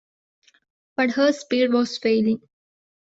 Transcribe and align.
But 0.97 1.11
her 1.11 1.31
speed 1.31 1.71
was 1.73 1.99
failing. 1.99 2.41